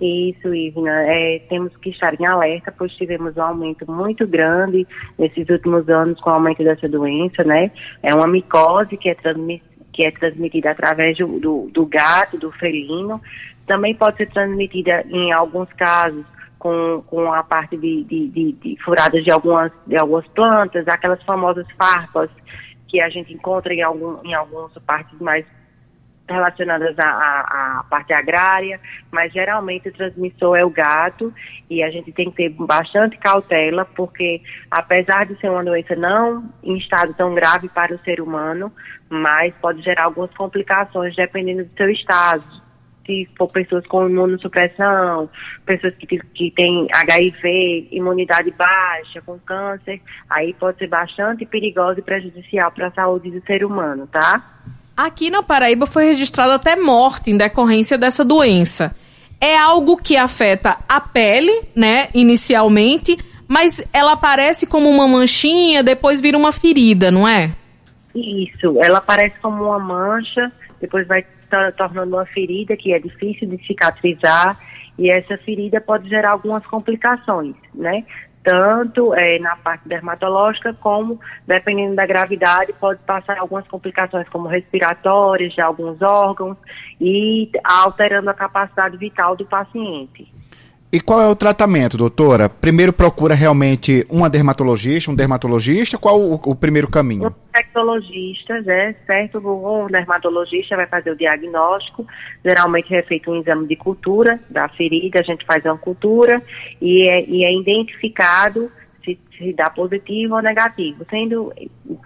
[0.00, 1.02] Isso, Ivna.
[1.06, 4.86] É, temos que estar em alerta, pois tivemos um aumento muito grande
[5.18, 7.70] nesses últimos anos com o aumento dessa doença, né?
[8.02, 9.16] É uma micose que é,
[9.92, 13.20] que é transmitida através do, do, do gato, do felino.
[13.66, 16.24] Também pode ser transmitida, em alguns casos,
[16.58, 21.22] com, com a parte de, de, de, de, furadas de algumas, de algumas plantas, aquelas
[21.22, 22.30] famosas farpas
[22.88, 25.46] que a gente encontra em, algum, em algumas partes mais
[26.28, 28.80] relacionadas à, à, à, parte agrária,
[29.10, 31.32] mas geralmente o transmissor é o gato
[31.68, 34.40] e a gente tem que ter bastante cautela, porque
[34.70, 38.72] apesar de ser uma doença não em estado tão grave para o ser humano,
[39.08, 42.64] mas pode gerar algumas complicações dependendo do seu estado.
[43.06, 45.28] Se for pessoas com imunossupressão,
[45.66, 50.00] pessoas que, que têm HIV, imunidade baixa, com câncer,
[50.30, 54.42] aí pode ser bastante perigoso e prejudicial para a saúde do ser humano, tá?
[54.96, 58.94] Aqui na Paraíba foi registrada até morte em decorrência dessa doença.
[59.40, 63.18] É algo que afeta a pele, né, inicialmente,
[63.48, 67.52] mas ela aparece como uma manchinha, depois vira uma ferida, não é?
[68.14, 71.26] Isso, ela aparece como uma mancha, depois vai
[71.76, 74.58] tornando uma ferida que é difícil de cicatrizar
[74.96, 78.04] e essa ferida pode gerar algumas complicações, né?
[78.44, 85.54] Tanto é, na parte dermatológica como, dependendo da gravidade, pode passar algumas complicações como respiratórias
[85.54, 86.58] de alguns órgãos
[87.00, 90.30] e alterando a capacidade vital do paciente.
[90.94, 92.48] E qual é o tratamento, doutora?
[92.48, 95.98] Primeiro procura realmente uma dermatologista, um dermatologista?
[95.98, 97.34] Qual o, o primeiro caminho?
[97.52, 99.38] Dermatologista, é certo?
[99.38, 102.06] Um dermatologista vai fazer o diagnóstico.
[102.44, 106.40] Geralmente é feito um exame de cultura da ferida, a gente faz uma cultura
[106.80, 108.70] e é, e é identificado
[109.04, 111.04] se, se dá positivo ou negativo.
[111.10, 111.52] Sendo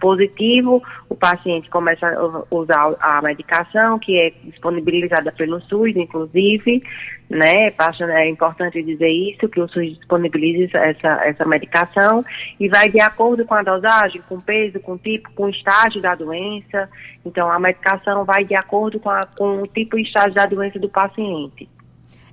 [0.00, 6.82] positivo, o paciente começa a usar a medicação, que é disponibilizada pelo SUS, inclusive,
[7.28, 7.72] né?
[8.10, 12.24] É importante dizer isso, que o SUS disponibiliza essa, essa medicação
[12.58, 16.88] e vai de acordo com a dosagem, com peso, com tipo, com estágio da doença.
[17.24, 20.78] Então, a medicação vai de acordo com, a, com o tipo e estágio da doença
[20.78, 21.68] do paciente.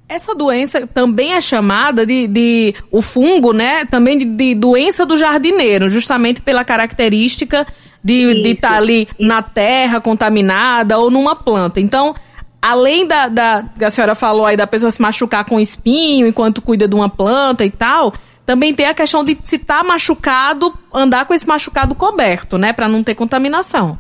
[0.08, 3.86] Essa doença também é chamada de, de o fungo, né?
[3.86, 7.66] Também de, de, doença do jardineiro, justamente pela característica
[8.04, 11.80] de estar tá ali na terra contaminada ou numa planta.
[11.80, 12.14] Então,
[12.62, 16.62] além da, da que a senhora falou aí da pessoa se machucar com espinho enquanto
[16.62, 18.14] cuida de uma planta e tal,
[18.46, 22.72] também tem a questão de se tá machucado, andar com esse machucado coberto, né?
[22.72, 23.98] Para não ter contaminação.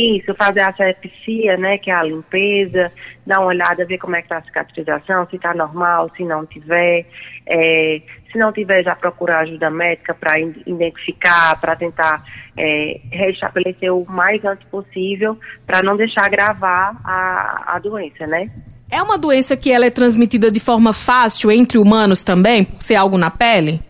[0.00, 2.90] Isso, fazer a asepsia, né, que é a limpeza,
[3.26, 6.46] dar uma olhada, ver como é que está a cicatrização, se está normal, se não
[6.46, 7.06] tiver.
[7.46, 8.00] É,
[8.30, 12.22] se não tiver, já procurar ajuda médica para identificar, para tentar
[12.56, 15.36] é, restabelecer o mais antes possível,
[15.66, 18.48] para não deixar agravar a, a doença, né?
[18.90, 22.96] É uma doença que ela é transmitida de forma fácil entre humanos também, por ser
[22.96, 23.80] algo na pele?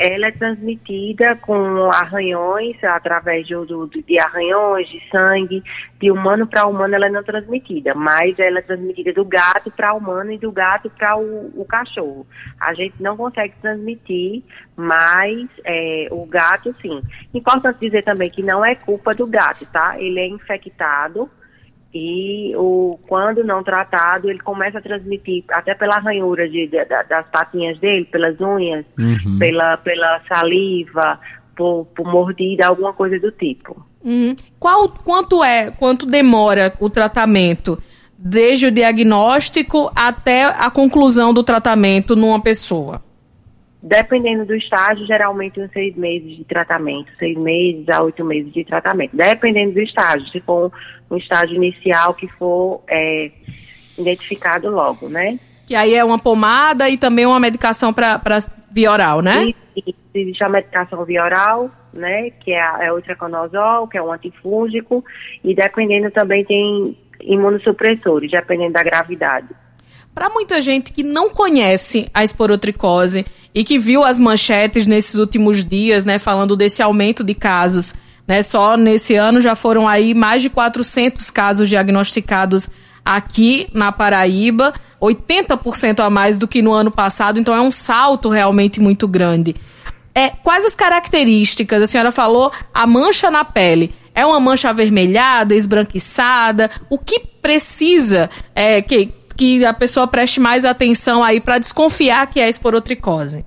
[0.00, 3.54] Ela é transmitida com arranhões, através de,
[4.02, 5.62] de arranhões, de sangue,
[6.00, 9.92] de humano para humano ela não é transmitida, mas ela é transmitida do gato para
[9.92, 12.26] humano e do gato para o, o, cachorro.
[12.58, 14.42] A gente não consegue transmitir,
[14.74, 17.02] mas é, o gato sim.
[17.34, 20.00] Importante dizer também que não é culpa do gato, tá?
[20.00, 21.30] Ele é infectado
[21.92, 27.26] e o, quando não tratado, ele começa a transmitir até pela ranhura de, de, das
[27.30, 29.38] patinhas dele, pelas unhas, uhum.
[29.38, 31.18] pela, pela saliva,
[31.56, 33.84] por, por, mordida, alguma coisa do tipo.
[34.04, 34.36] Uhum.
[34.58, 37.76] Qual, quanto é, quanto demora o tratamento?
[38.16, 43.02] Desde o diagnóstico até a conclusão do tratamento numa pessoa?
[43.82, 48.62] Dependendo do estágio, geralmente uns seis meses de tratamento, seis meses a oito meses de
[48.62, 49.16] tratamento.
[49.16, 50.70] Dependendo do estágio, se for
[51.10, 53.30] um, estágio inicial que for é,
[53.96, 55.38] identificado logo, né?
[55.66, 58.20] Que aí é uma pomada e também uma medicação para
[58.70, 59.54] via oral, né?
[59.74, 62.30] E, existe a medicação via oral, né?
[62.30, 65.02] Que é, a, é o traconazol, que é um antifúngico,
[65.42, 69.48] e dependendo também tem imunossupressores, dependendo da gravidade.
[70.14, 73.24] Para muita gente que não conhece a esporotricose
[73.54, 77.94] e que viu as manchetes nesses últimos dias, né, falando desse aumento de casos,
[78.26, 82.70] né, só nesse ano já foram aí mais de 400 casos diagnosticados
[83.04, 88.28] aqui na Paraíba, 80% a mais do que no ano passado, então é um salto
[88.28, 89.56] realmente muito grande.
[90.14, 91.82] É, quais as características?
[91.82, 93.94] A senhora falou a mancha na pele.
[94.14, 96.70] É uma mancha avermelhada, esbranquiçada?
[96.90, 102.38] O que precisa é, que, que a pessoa preste mais atenção aí para desconfiar que
[102.38, 103.46] é esporotricose?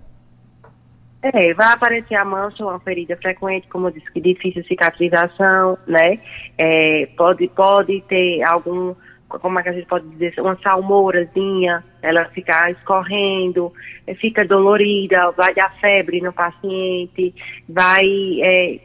[1.22, 6.18] É, vai aparecer a mancha, uma ferida frequente, como eu disse, que difícil cicatrização, né?
[6.58, 8.96] É, pode, pode ter algum
[9.28, 13.74] como é que a gente pode dizer, uma salmourazinha, ela fica escorrendo,
[14.20, 17.34] fica dolorida, vai dar febre no paciente,
[17.68, 18.06] vai
[18.42, 18.80] é,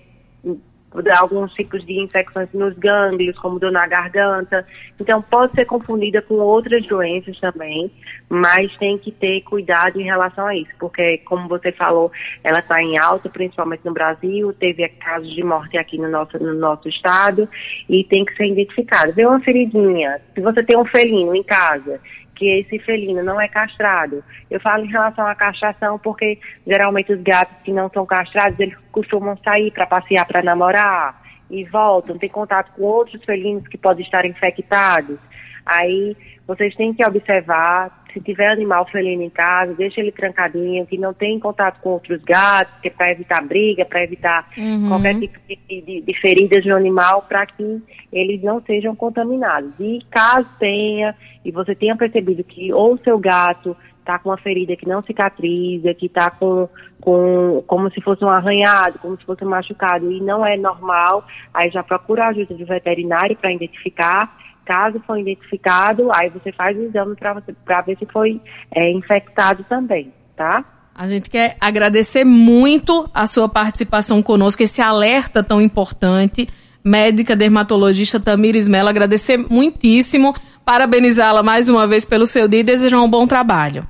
[1.17, 4.67] alguns tipos de infecções nos gânglios, como dor na garganta.
[5.01, 7.91] Então, pode ser confundida com outras doenças também,
[8.29, 12.11] mas tem que ter cuidado em relação a isso, porque, como você falou,
[12.43, 16.55] ela está em alta, principalmente no Brasil, teve casos de morte aqui no nosso, no
[16.55, 17.49] nosso estado,
[17.89, 19.13] e tem que ser identificado.
[19.13, 22.01] Vê uma feridinha, se você tem um felino em casa
[22.39, 24.23] que esse felino não é castrado.
[24.49, 28.77] Eu falo em relação à castração porque geralmente os gatos que não são castrados, eles
[28.93, 34.05] costumam sair para passear, para namorar e voltam, tem contato com outros felinos que podem
[34.05, 35.19] estar infectados.
[35.67, 36.17] Aí
[36.47, 41.13] vocês têm que observar, se tiver animal felino em casa, deixa ele trancadinho, que não
[41.13, 44.89] tem contato com outros gatos, que é para evitar briga, para evitar uhum.
[44.89, 49.73] qualquer tipo de, de, de feridas no animal, para que eles não sejam contaminados.
[49.79, 54.39] E caso tenha, e você tenha percebido que ou o seu gato está com uma
[54.39, 56.69] ferida que não cicatriza, que está com,
[57.01, 61.27] com como se fosse um arranhado, como se fosse um machucado, e não é normal,
[61.53, 64.35] aí já procura a ajuda do veterinário para identificar
[64.69, 68.39] Caso for identificado, aí você faz o exame para ver se foi
[68.71, 70.63] é, infectado também, tá?
[70.95, 76.47] A gente quer agradecer muito a sua participação conosco, esse alerta tão importante.
[76.85, 80.35] Médica dermatologista Tamires Mello, agradecer muitíssimo,
[80.67, 83.89] parabenizá-la mais uma vez pelo seu dia e desejar um bom trabalho.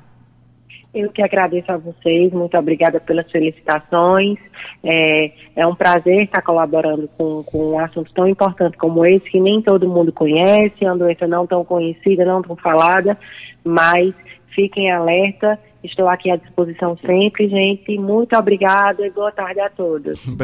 [0.98, 4.36] Eu que agradeço a vocês, muito obrigada pelas felicitações.
[4.82, 9.38] É, é um prazer estar colaborando com, com um assunto tão importante como esse, que
[9.38, 13.16] nem todo mundo conhece, é uma doença não tão conhecida, não tão falada,
[13.62, 14.12] mas
[14.56, 15.56] fiquem alerta.
[15.84, 17.96] Estou aqui à disposição sempre, gente.
[17.96, 20.26] Muito obrigada e boa tarde a todos.